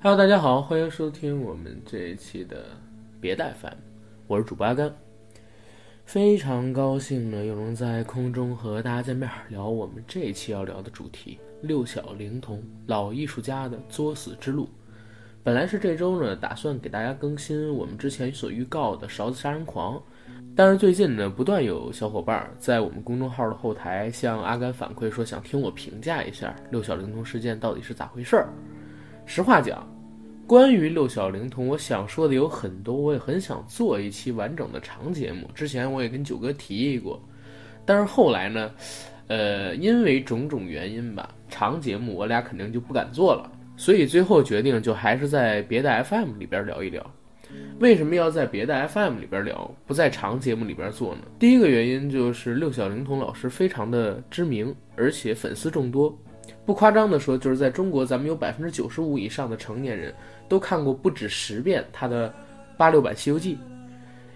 [0.00, 2.66] Hello，大家好，欢迎收听我们这一期的
[3.20, 3.76] 别带饭
[4.28, 4.94] 我是主播阿甘，
[6.04, 14.68] 非常高兴呢，又能在空中和大家见面，聊我们这一期要聊的主题——六小龄童老艺术家的作死之路。
[15.42, 19.96] 本来是这周呢，打算给大家更新我们之前所预告的《勺子杀人狂》，
[20.54, 28.48] 但是最近呢，不断有小伙伴在我们公众号的后台向阿甘反馈说，想听我评价一下六小龄童事件到底是咋回事儿。
[29.30, 29.86] 实话讲，
[30.48, 35.46] 关于六小龄童，我想说的有很多，我也很想做一期完整的长节目。
[35.54, 37.22] 之前我也跟九哥提议过，
[37.84, 38.70] 但是后来呢，
[39.26, 43.52] 呃，因为种种原因吧，长节目我俩肯定就不敢做了。
[43.76, 47.04] 所以最后决定就还是在别的 FM 里边聊一聊。
[47.78, 51.20] 为什么要在别的 FM 里边聊，不在长节目里边做呢？
[51.38, 56.18] 第一个原因就是六小龄童老师非常的知名，而且粉丝众多。
[56.64, 60.12] 不夸张的说，就是在中国，咱们有百分之九十五以上的成年人
[60.48, 62.32] 都看过不止十遍他的
[62.76, 63.54] 八六版《西游记》，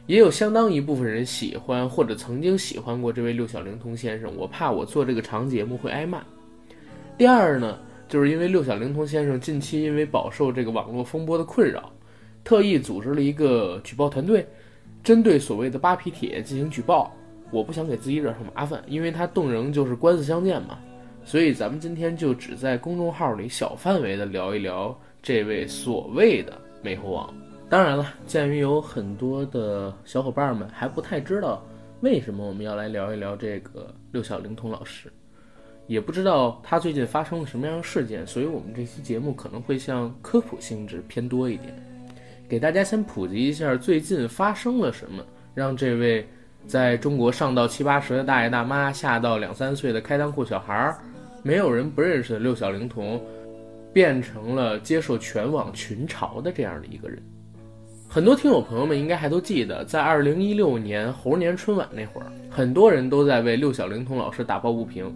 [0.07, 4.31] 也有相当一部分人喜欢或者曾经喜欢过这位六小龄童先生。
[4.37, 6.23] 我怕我做这个长节目会挨骂。
[7.17, 7.79] 第二呢？
[8.09, 11.91] 就是因为六小龄童先生近期因为饱受这个网络风波的困扰，
[12.45, 14.47] 特意组织了一个举报团队，
[15.03, 17.11] 针对所谓的扒皮帖进行举报。
[17.51, 20.79] 我不想给自己惹上麻烦，因为他动人就是官司相见嘛，
[21.25, 27.33] 所以咱们今天就只在公众号里小范围的聊一聊这位所谓的美猴王。
[27.71, 31.65] 当然了，鉴于有很多的小伙伴们还不太知道
[32.01, 35.11] 为什么我们要来聊一聊这个六小龄童老师。
[35.87, 41.75] 也不知道他最近发生了什么样的事件，所以我们这期节目可能会像科普性质偏多一点，
[42.49, 46.27] 给大家先普及一下最近发生了什么，让这位
[46.67, 50.99] 在中国上到七八十的大爷大妈，下到两三岁的开裆裤小孩儿，
[51.43, 53.21] 没有人不认识的六小龄童，
[53.93, 57.23] 变成了接受全网群嘲的这样的一个人。
[58.09, 65.11] 很多听友朋友们应该还都记得，在二零一六年猴年春晚那会儿，很多人都在为六小龄童老师打抱不平。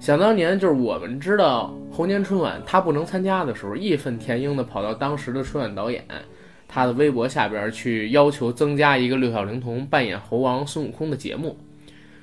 [0.00, 6.04] 想当年，就是我们知道猴年春晚他不能参加的时候，义愤填膺的跑到当时的春晚导演
[6.68, 11.56] 他的微博下边去要求增加一个六小龄童扮演猴王孙悟空的节目，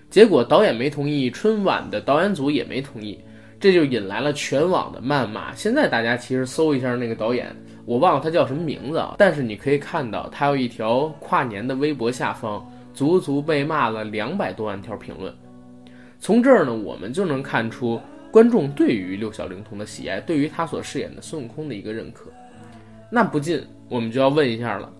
[0.09, 3.17] 结果导演没同意，春晚的导演组也没同意，
[3.63, 5.55] 这就引来了全网的谩骂。
[5.55, 15.33] 现在大家其实搜一下那个导演，我忘了他叫什么名字啊，但是你可以看到他有一条跨年的微博下方，足足被骂了两百多万条评论。
[16.19, 17.97] 从这儿呢，我们就能看出
[18.31, 22.29] 观众对于六小龄童的喜爱，对于他所饰演的孙悟空的一个认可。
[23.09, 24.91] 那不禁我们就要问一下了，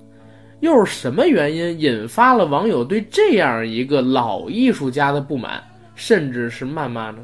[0.62, 5.62] 又是什么原因引发了网友对这样一个老艺术家的不满，
[5.96, 7.18] 甚至是谩骂呢？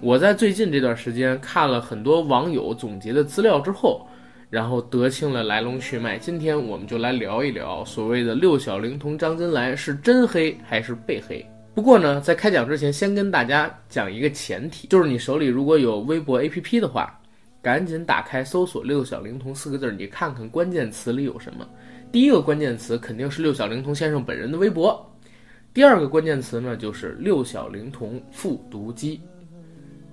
[0.00, 4.06] 我在最近这段时间看了很多网友总结的资料之后，
[4.48, 6.16] 然后得清了来龙去脉。
[6.16, 11.44] 今天我们就来聊一聊所谓的六小龄童张金来是真黑还是被黑。
[11.74, 17.20] 不过呢，在开讲之前，先跟大家讲一个前提，就是你手里如果有微博 APP 的话，
[17.60, 21.66] 赶紧打开搜索“六小龄童”四个字，你看看关键词里有什么。
[22.12, 25.04] 第一个关键词肯定是六小龄童先生本人的微博，
[25.74, 29.20] 第二个关键词呢就是六小龄童复读机，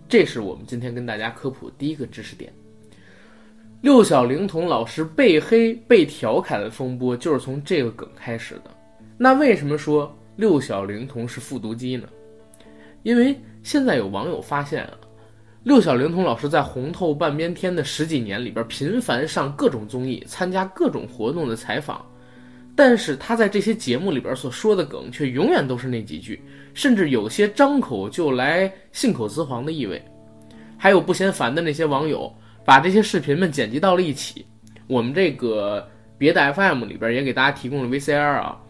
[0.07, 2.51] 这是我们今天跟大家科普第一个知识点。
[3.81, 8.71] 六小龄童老师被黑被调侃的风波就是从这个梗开始的。
[9.17, 10.15] 那为什么说？
[10.37, 12.07] 六小龄童是复读机呢，
[13.03, 14.91] 因为现在有网友发现啊，
[15.63, 22.05] 六小龄童老师在红透半边天的十几年里边，频繁上各种综艺，参加各种活动的采访，
[22.75, 26.41] 但是他在这些节目里边所说的梗，却永远都是那几句，
[26.73, 30.03] 甚至有些张口就来信口雌黄的意味。
[30.77, 32.31] 还有不嫌烦的那些网友，
[32.65, 34.45] 把这些视频们剪辑到了一起。
[34.87, 35.87] 我们这个
[36.17, 38.61] 别的 FM 里边也给大家提供了 VCR 啊。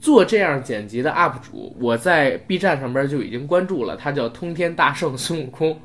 [0.00, 5.78] 做这样剪辑的 UP 主，我在 B 站上边就已经关注了，他叫通天大圣孙悟空。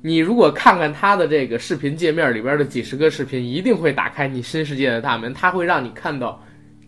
[0.00, 5.34] 你如果看看他的这个视频界面里边的几十个视频，一定会打开你新世界的大门。
[5.34, 6.40] 他会让你看到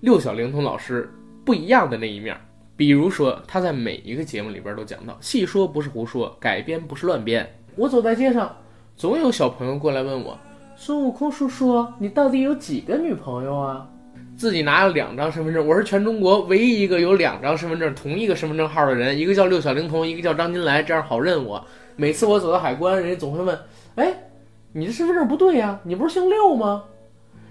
[0.05, 1.11] 六小龄童老师
[1.47, 2.37] 不一样的那一面。
[2.77, 7.51] 比如说，他在每一个节目里边都讲到：细说不是胡说，改编不是乱编。
[7.75, 8.55] 我走在街上，
[8.97, 10.37] 总有小朋友过来问我
[10.77, 13.89] ：“孙悟空叔叔，你到底有几个女朋友啊？”
[14.37, 21.65] 自己拿了两张身份证，我是全中国唯一一个有两张身份证同一个身份证号的人，一个叫六小龄童，一个叫张金来，这样好认我。
[21.97, 23.59] 每次我走到海关，人家总会问
[23.97, 24.15] ：“哎，
[24.75, 26.85] 你这身份证不对呀，你不是姓六吗？”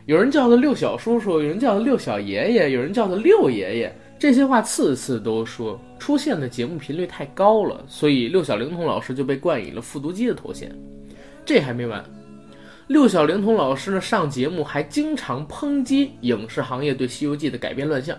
[0.05, 10.69] 有人叫他六小叔叔，有人叫他六小爷爷，有人叫他六爷爷，这些话次次都说，出现的节目频率太高了，所以六小龄童老师就被冠以了复读机的头衔。
[11.45, 12.03] 这还没完。
[12.87, 18.17] 六小龄童老师呢上节目还经常抨击影视行业对《西游记》的改编乱象，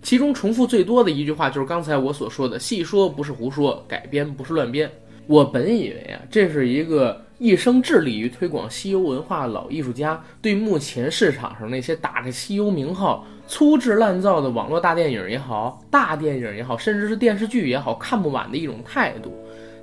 [0.00, 4.90] 其中重复最多的一句话就是刚才我所说的“细说不是胡说，改编不是乱编”。
[5.28, 19.34] 我本以为啊，这是一个一生致力于推广西游文化的老艺术家对目前市场上那些打着西游名号、粗制滥造的网络大电影也好、大电影也好，甚至是电视剧也好看不完的一种态度，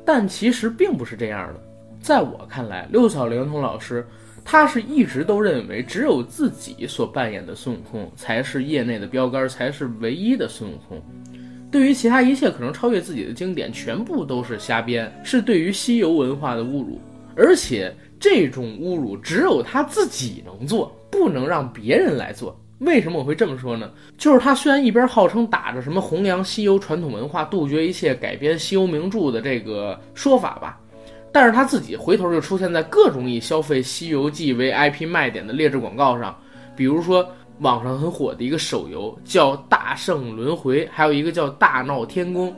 [0.06, 1.60] 但其实并不是这样的。
[2.00, 4.06] 在我看来，六小龄童老师
[4.46, 11.02] 他是一直都认为只有自己所扮演的孙悟空才是业内的标杆，才是唯一的孙悟空。
[11.72, 17.02] 对于其他一切可能超越自己的经典，全部都是瞎编，是对于西游文化的侮辱。
[17.38, 22.60] 而且这种侮辱只有他自己能做，不能让别人来做。
[22.80, 23.92] 为什么我会这么说呢？
[24.18, 30.80] 就是他虽然一边号称打着什么弘扬西游传统文化、杜绝一切改编西游名著的这个说法吧，
[31.32, 36.36] 但是他自己回头就出现在各种以消费《西游记》为 IP 卖点的劣质广告上，
[36.76, 37.28] 比如说。
[37.62, 42.52] 网上很火的一个手游叫《大圣轮回》，还有一个叫《大闹天宫》，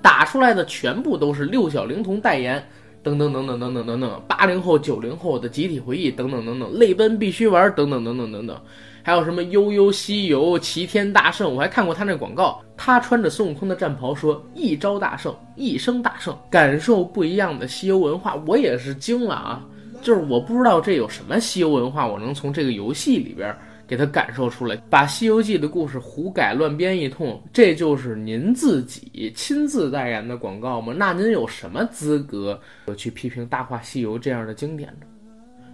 [0.00, 2.66] 打出来的全部都是六小龄童代言，
[3.02, 8.60] 等等等等等等等等，八零后、九零后的集体回忆，等等等等，泪奔必须玩，等等等等等等，
[9.02, 19.64] 还有什么悠悠西游、齐天大圣，我还看过他那广告，他穿着孙悟空的战袍说：“一招大圣，一生大圣，感受不一样的西游文化。”我也是惊了啊！
[20.02, 23.56] 就是我不知道这有什么西游文化，我能从这个游戏里边。
[23.88, 30.92] 给他感受出来，把《西游记》的故事胡改乱编一通，这就是您自己亲自代言的广告吗？
[30.94, 32.60] 那您有什么资格
[32.98, 35.06] 去批评《大话西游》这样的经典呢？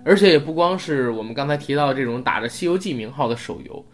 [0.05, 3.84] 而且也不光是我们刚才提到这种打着《西游记》名号的手游，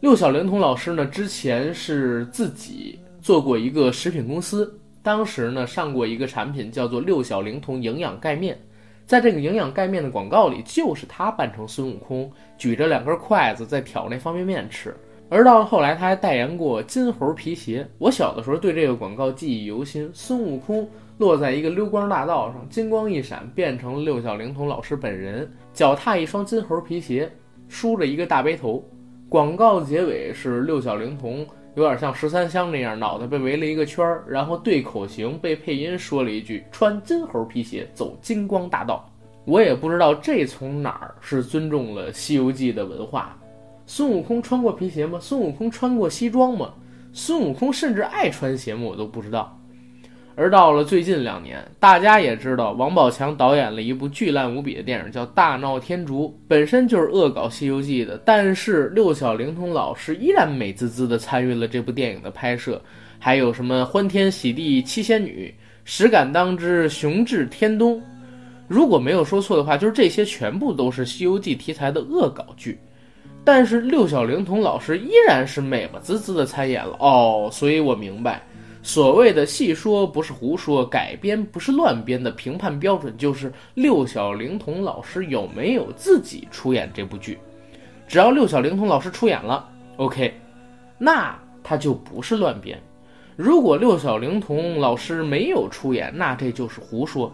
[0.00, 8.60] 六小龄童老师呢，之前是自己做过一个食品公司，当时呢上过一个产品叫做六小龄童营养盖面。
[9.08, 14.94] 在这个营养盖面的广告里，就是他扮成孙悟空，举着两根筷子在挑那方便面吃。
[15.30, 17.88] 而到了后来，他还代言过金猴皮鞋。
[17.96, 20.10] 我小的时候对这个广告记忆犹新。
[20.12, 27.32] 孙悟空落在一个溜光大道上，金光一闪，变成了六小龄童老师本人，脚踏一双金猴皮鞋，
[27.66, 28.86] 梳着一个大背头。
[29.26, 31.46] 广告结尾是六小龄童。
[31.78, 39.08] 有点像十三香那样，脑袋被围了一个圈儿，然后对口型被配音说了一句：“穿金猴皮鞋走金光大道。”
[39.46, 43.38] 我也不知道这从哪儿是尊重了《西游记》的文化。
[43.86, 45.18] 孙悟空穿过皮鞋吗？
[45.20, 46.74] 孙悟空穿过西装吗？
[47.12, 48.82] 孙悟空甚至爱穿鞋吗？
[48.82, 49.57] 我都不知道。
[50.38, 58.16] 而到了最近两年，大家也知道，王宝强导演了一部巨烂无比的电影，叫《大闹天竺》，本身就是恶搞《西游记》的。
[58.24, 62.80] 但是六小龄童老师依然美滋滋地参与了这部电影的拍摄，
[63.18, 65.52] 还有什么欢天喜地七仙女、
[65.84, 68.00] 石敢当之雄志天东，
[68.68, 72.78] 如果没有说错的话，就是这些全部都是《西游记》题材的恶搞剧。
[73.44, 78.40] 但是六小龄童老师依然是美不滋滋地参演了哦，所以我明白。
[78.88, 87.38] 所谓的细说不是胡说，改编不是乱编的评判标准就是六小龄童老师有没有自己出演这部剧。
[88.06, 89.68] 只要六小龄童老师出演了
[89.98, 90.32] ，OK，
[90.96, 92.80] 那他就不是乱编。
[93.36, 97.30] 如果六小龄童老师没有出演，那这就是胡说。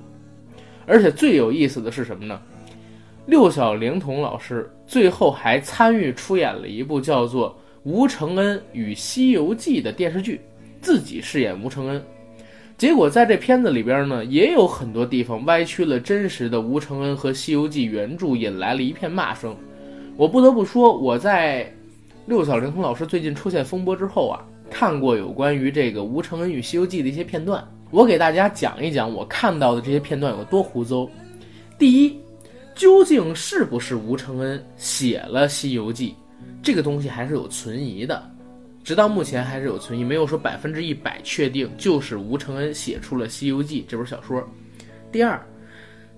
[0.88, 2.42] 而且最有意思的是什么呢？
[3.26, 7.50] 六小龄童老师最后还参与出演了一部叫做
[7.84, 10.40] 《吴承恩与西游记》的电视剧。
[10.84, 12.04] 自己饰演吴承恩，
[12.76, 19.56] 结果在这片子里边呢，也有很多地方歪曲了真实的吴承恩和《西游记》原著，引来了一片骂声。
[20.16, 21.72] 我不得不说，我在
[22.26, 31.08] 六小龄童老师最近出现风波之后啊，看过有关于这个吴承恩与《西游记》的一些片段，我给大家讲一讲我看到的这些片段有多胡诌。
[31.78, 32.16] 第一，
[32.74, 36.10] 究竟是不是吴承恩写了《西游记》，
[36.62, 38.33] 这个东西还是有存疑的。
[38.84, 44.46] 直到目前还是有存疑，没有说百分之一百确定就是吴承恩写出了《西游记》这本小说。
[45.10, 45.42] 第二，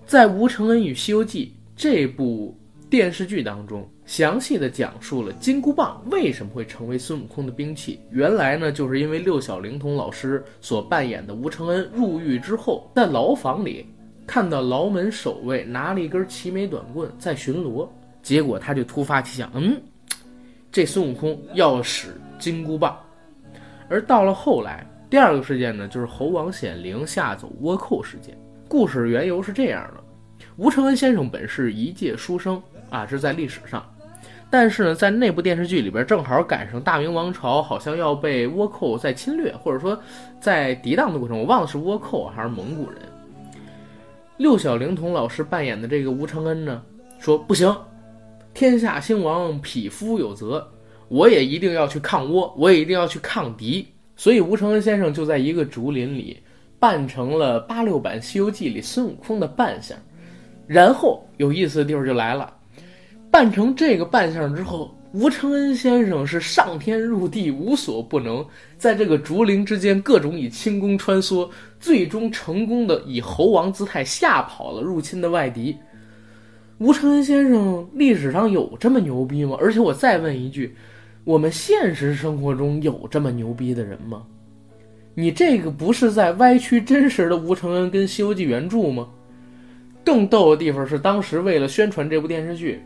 [0.04, 1.46] 在《吴承恩与西游记》
[1.76, 2.58] 这部
[2.90, 8.00] 电视剧当中，详细的讲述了金箍棒为什么会成为孙悟空的兵器。
[8.10, 13.86] 原来呢，就是因为六小龄童老师所扮演的吴承恩入狱之后，在牢房里
[14.26, 17.88] 看到牢门守卫拿了一根齐眉短棍在巡逻，
[18.24, 19.80] 结果他就突发奇想，嗯，
[20.72, 22.08] 这孙悟空要使。
[22.38, 22.98] 金箍棒，
[23.88, 28.36] 而到了后来，第二个事件呢，就是猴王显灵吓走倭寇事件。
[28.68, 30.02] 故事缘由是这样的：
[30.56, 33.84] 吴承恩先生本是一介书生啊，这是在历史上，
[34.50, 39.96] 但是呢，在那部电视剧里边，正好赶上大明王朝好像要被倭寇在侵略，或者说
[40.40, 43.00] 在抵挡的过程，我忘了是倭寇还是蒙古人。
[44.36, 46.82] 六小龄童老师扮演的这个吴承恩呢，
[47.18, 47.74] 说不行，
[48.52, 50.68] 天下兴亡，匹夫有责，
[51.08, 53.86] 我也一定要去抗倭，我也一定要去抗敌。
[54.16, 56.38] 所以吴承恩先生就在一个竹林里
[56.78, 59.96] 扮成了八六版《西游记》里孙悟空的扮相。
[60.66, 62.52] 然后有意思的地方就来了，
[63.30, 68.44] 扮成这个扮相之后，吴承恩先生是上天入地无所不能，
[68.76, 71.48] 在这个竹林之间各种以轻功穿梭，
[71.78, 75.76] 最终成功的以猴王姿态吓跑了入侵的外敌。
[76.78, 79.56] 吴承恩先生历史上有这么牛逼吗？
[79.60, 80.74] 而且我再问一句，
[81.26, 84.22] 我们现实生活中有这么牛逼的人吗？
[85.12, 89.08] 你这个不是在歪曲真实的吴承恩跟《西游记》原著吗？
[90.04, 92.80] 更逗的地方是，当时为了宣传这部电视剧，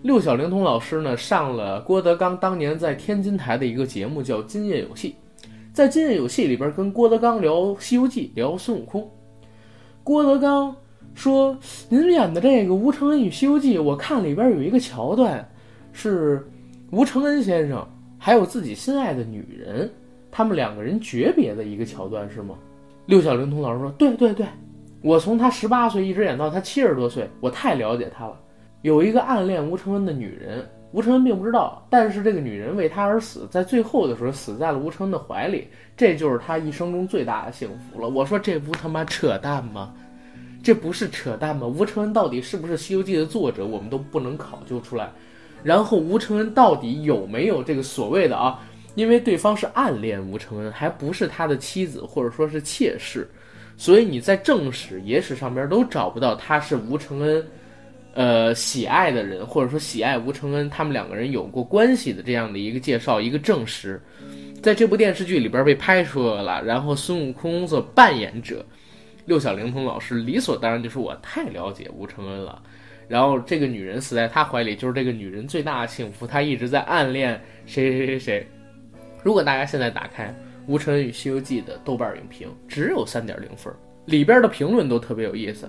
[0.00, 5.14] 六小龄童老师呢上了郭德纲当年在天津台的一个节目，叫《今夜有戏》。
[5.74, 9.06] 在《今夜有戏》里边，跟郭德纲聊《西游记》，聊孙悟空。
[10.02, 10.74] 郭德纲
[11.12, 11.54] 说
[11.90, 15.46] ：“您演的这个《吴承恩与西游记》，我看里边有一个桥段，
[15.92, 16.42] 是
[16.92, 17.82] 吴承恩先生
[18.18, 19.90] 还有自己心爱的女人，
[20.30, 22.54] 他们两个人诀别的一个桥段，是吗？”
[23.06, 24.46] 六小龄童老师说：“对对对。”
[25.02, 28.38] 我从他十八岁一直演到他七十多岁，我太了解他了。
[28.82, 38.10] 有一个暗恋吴承恩的女人，吴承恩并不知道，但是这个女人为他而死，在最后的时候死在了吴承恩的怀里，这就是他一生中最大的幸福了。
[38.10, 39.94] 我说这不他妈扯淡吗？
[40.62, 41.66] 这不是扯淡吗？
[41.66, 45.10] 吴承恩到底是不是《西游记》的作者，我们都不能考究出来。
[45.62, 48.58] 然后吴承恩到底有没有这个所谓的啊？
[48.94, 53.26] 因为对方是暗恋吴承恩，还不是他的妻子或者说是妾室。
[53.76, 57.46] 所以你在正史、野史上边都找不到他是吴承恩，
[58.12, 64.00] 呃，喜爱的人，或者说喜爱吴承恩，他们两个人有过关系的这样的一个介绍，一个证实，
[64.62, 66.62] 在这部电视剧里边被拍出来了。
[66.62, 68.64] 然后孙悟空所扮演者
[69.24, 72.62] 六小龄童老师理所当然就说：“我太了解吴承恩了。”
[73.12, 76.26] 然后这个女人死在他怀里，就是这个女人最大的幸福。
[76.26, 78.46] 她一直在暗恋谁谁谁谁。
[79.22, 80.34] 如果大家现在打开。
[80.68, 85.68] 《吴承恩与西游记》的豆瓣影评只有三点零分，里边的评论都特别有意思，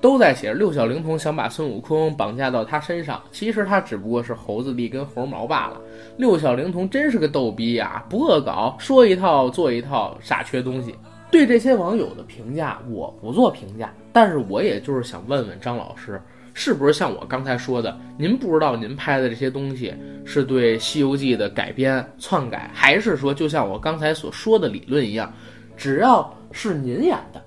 [0.00, 5.78] 都在写六小龄童想把孙悟空绑架到他身上，其实他只不过是猴子的一根猴毛罢了。
[6.16, 10.94] 六小龄童真是个逗逼呀，不恶搞，说一套做一套，傻缺东西。
[11.30, 16.18] 对这些网友的评价，我不做评价，但是我也就是想问问张老师。
[16.62, 17.98] 是不是像我刚才说的？
[18.18, 19.94] 您不知道您拍的这些东西
[20.26, 25.32] 是对《西游记》的改编篡改，还是说就像我刚才所说的理论一样，
[25.74, 27.42] 只要是您演的，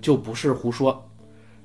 [0.00, 0.92] 就不是胡说；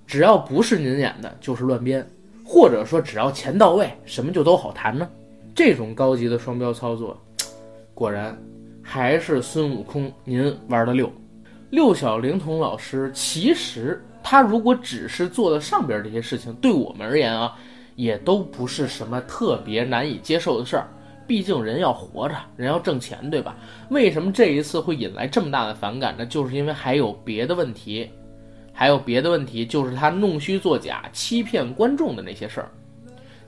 [0.05, 1.99] 只要不是您演的，就是乱编；
[2.45, 5.09] 或者说只要钱到位，什么就都好谈呢？
[5.55, 7.19] 这种高级的双标操作，
[7.95, 8.39] 果然
[8.83, 11.11] 还是孙悟空您玩的溜。
[11.71, 13.99] 六小龄童老师其实。
[14.33, 17.55] 他如果只是做的上边这些事情，对我们而言啊，
[17.95, 20.87] 也都不是什么特别难以接受的事儿。
[21.27, 23.55] 毕竟人要活着，人要挣钱，对吧？
[23.89, 26.25] 为什么这一次会引来这么大的反感呢？
[26.25, 28.09] 就是因为还有别的问题，
[28.73, 32.71] 还有别的问题，就是他弄虚作假、欺骗观众的那些事儿。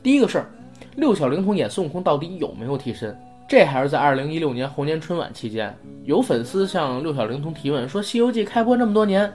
[0.03, 0.51] 第一个事儿，
[0.97, 3.19] 六小龄童演孙悟空到底有没有替身？
[3.49, 9.33] 这还是在二零一六年猴年春晚期间，有粉丝向六小龄童提问说：“《西游记》开播这么多年。”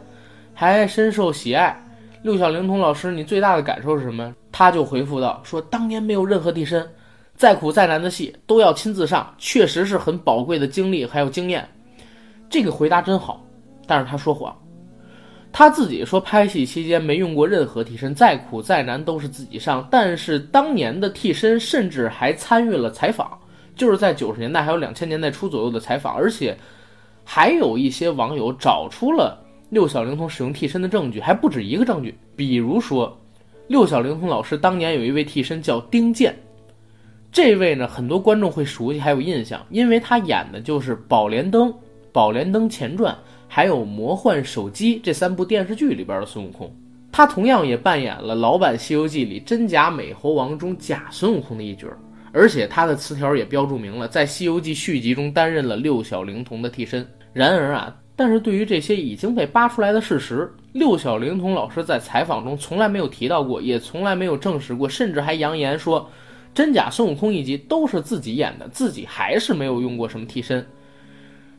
[0.55, 1.75] 还深受喜爱，
[2.23, 4.35] 六小龄童老师，你最大的感受是什么？
[4.53, 6.87] 他就回复道：“说当年没有任何替身，
[7.35, 11.67] 再苦再难的戏都要亲自上，确实是很宝贵的经历还有经验。”
[12.51, 13.43] 这个回答真好，
[13.87, 14.55] 但是他说谎，
[15.53, 19.87] 他自己说拍戏期间没用过任何替身，再苦再难都是自己上。
[19.91, 23.39] 但是当年的替身甚至还参与了采访，
[23.77, 26.57] 就是在九十年代还有两千年代初左右的采访，而且
[27.25, 29.41] 还有一些网友找出了。
[29.71, 33.17] 六小龄童使用替身的证据还不止一个证据，比如说，
[33.69, 36.35] 六小龄童老师当年有一位替身叫丁健，
[37.31, 41.69] 这位呢很多观众会熟悉还有印象，因为他演的就是《宝莲灯》
[42.11, 43.15] 《宝莲灯前传》
[43.47, 46.69] 还有《魔幻手机》这三部电视剧里边的孙悟空，
[47.13, 51.87] 他同样也扮演了老版《西游记》里真假美猴王中假孙悟空的一角，
[52.33, 57.07] 而且他的词条也标注明了在《西游记》续集中担任了六小龄童的替身。
[57.33, 57.97] 然而啊。
[58.21, 66.07] 但是对于这些已经被扒出来的事实，六小龄童老师在采访中从来没有提到过，也从来没有证实过，甚至还扬言说，
[66.53, 70.67] 真假孙悟空一集都是自己演的，自己还是没有用过什么替身，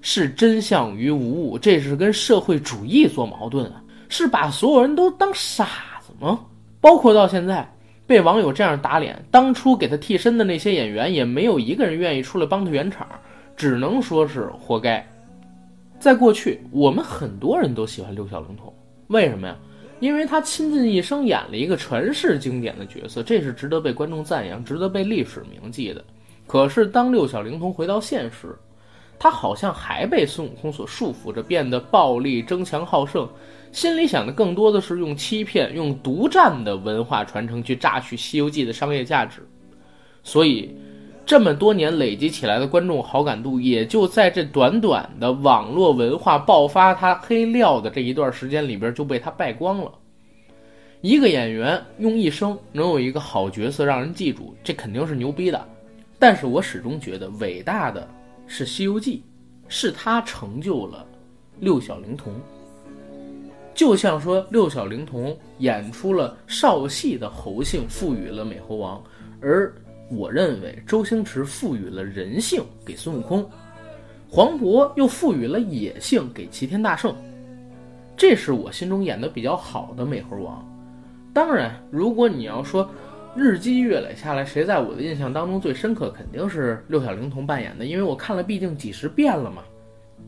[0.01, 3.81] 是真相于无物，这是跟社会主义做矛盾啊？
[4.07, 5.67] 是把所有人都当傻
[5.99, 6.41] 子吗？
[6.79, 7.67] 包括到现在
[8.05, 13.07] 被网友这样打脸，当初给他替身的那些演员也没有一个人愿意出来帮他圆场，
[13.57, 15.03] 只能说是活该。
[16.01, 18.73] 在过去，我们很多人都喜欢六小龄童，
[19.07, 19.55] 为什么呀？
[19.99, 26.03] 因为他倾尽一生演了一个传世经典的角色，这是值得被观众赞扬、值得被历史铭记的。
[26.47, 28.57] 可是当六小龄童回到现实，
[29.19, 33.29] 他好像还被孙悟空所束缚着，变得暴力、争强好胜，
[33.71, 39.47] 心里想的更多的是用欺骗、用独占的文化传承去榨取《西游记》的商业价值。
[40.23, 40.75] 所以，
[41.31, 49.89] 这么多年累积起来的观众好感度，也就在这短短的网络文化爆发他黑料的这一段时间里边就被他败光了。
[50.99, 55.65] 一个演员用一生能有一个好角色让人记住，这肯定是牛逼的。
[56.19, 58.05] 但是我始终觉得伟大的。
[58.45, 59.19] 是《西游记》，
[59.69, 61.05] 是他成就了
[61.61, 62.33] 六小龄童。
[63.73, 69.01] 就像说六小龄童演出了少戏的猴性，赋予了美猴王；
[69.41, 69.73] 而
[70.11, 73.49] 我认为周星驰赋予了人性给孙悟空，
[74.29, 77.15] 黄渤又赋予了野性给齐天大圣。
[78.17, 80.63] 这是我心中演的比较好的美猴王。
[81.33, 82.89] 当然，如果你要说，
[83.35, 86.11] 日积月累下来，谁在我的印象当中最深刻？
[86.11, 89.63] 肯定是六小龄童扮演的，因为我看了，毕竟几十遍了嘛。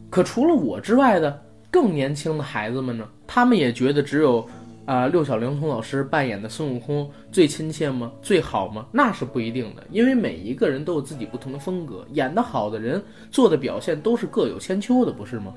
[0.09, 3.05] 可除了我之外的更年轻的孩子们呢？
[3.27, 4.47] 他们也觉得只有
[4.85, 8.11] 啊六小龄童老师扮演的孙悟空最亲切吗？
[8.21, 8.85] 最好吗？
[8.91, 15.53] 那是不一定的，因为每一个人都有自己不同的风格，演得好的人做的表现都是各有千秋的，不是吗？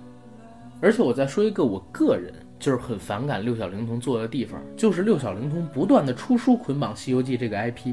[0.81, 2.33] 而且我再说一个我个人。
[2.59, 7.93] 就是很反感六小龄童做的地方，就是六小龄童不断的出书捆绑《西游记》这个 IP，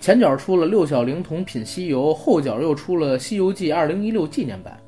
[0.00, 4.80] 前脚出了六小龄童品西游，后脚又出了《西游记二零一六纪念版》，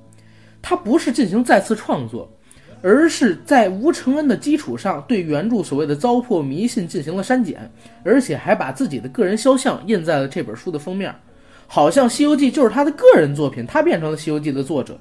[0.62, 2.32] 它不是进行再次创作，
[2.82, 7.70] 而是在吴承恩的基础上对原著所谓的糟粕迷信进行了删减，
[8.04, 11.14] 而且还把自己的个人肖像印在了这本书的封面，
[11.66, 14.98] 好像《西游记》就是他的个人作品，他变成了《西游记》的作者。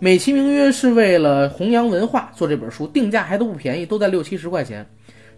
[0.00, 4.86] 美其名曰是为了弘扬文化做这本书，定价还都不便宜，都在六七十块钱。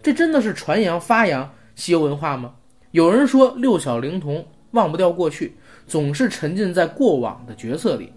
[0.03, 2.53] 这真的是传扬发扬西游文化吗？
[2.91, 5.55] 有人说六小龄童忘不掉过去，
[5.87, 8.11] 总是沉浸在过往的角色里，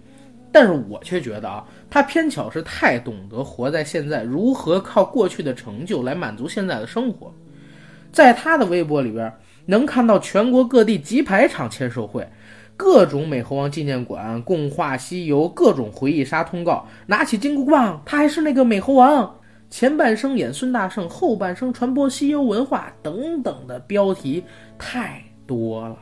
[0.54, 7.34] 但是我却觉得啊，他偏巧是太懂得活在现在，如何靠过去的成就来满足现在的生活。
[8.12, 9.32] 在他的微博里边，
[9.66, 12.24] 能看到全国各地几百场签售会。
[12.76, 19.34] 各种美猴王纪念馆、共画西游、各种回忆杀通告，拿起金箍棒，他还是那个美猴王。
[19.70, 24.44] 前半生演孙大圣，后半生传播西游文化，等等的标题
[24.78, 25.98] 太多了。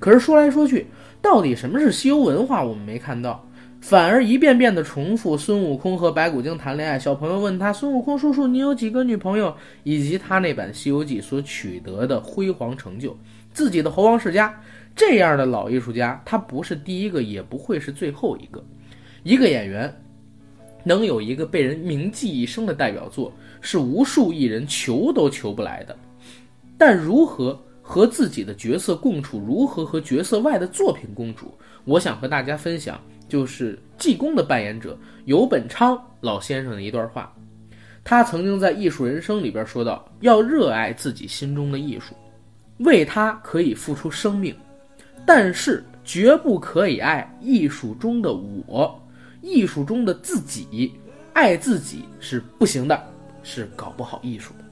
[0.00, 0.88] 可是说来说去，
[1.22, 3.44] 到底什么是西游文化，我们没看到，
[3.88, 6.98] 反而一遍遍的重复孙悟空和白骨精谈恋爱。
[6.98, 13.16] 小朋友问他：“孙悟空叔叔，你有几个女朋友？”以及他那版《西游记》所取得的辉煌成就，
[13.54, 14.54] 自己的猴王世家。
[14.94, 18.62] 这样的老艺术家，他不是第一个，也不会是最后一个。
[19.22, 19.90] 一个演员
[20.84, 25.96] 能有一个被人铭记一生的代表作，是无数艺人求都求不来的。
[26.76, 31.50] 但如何和自己的角色共处，如何和角色外的作品共处，
[31.86, 37.32] 我想和大家分享，就是济公的扮演者游本昌老先生的一段话。
[38.02, 42.14] 他曾经在《艺术人生》里边说到：“要热爱自己心中的艺术，
[42.78, 44.56] 为他可以付出生命。”
[45.26, 48.98] 但是绝不可以爱艺术中的我，
[49.42, 50.94] 艺术中的自己，
[51.34, 52.98] 爱自己是不行的，
[53.42, 54.64] 是搞不好艺术的。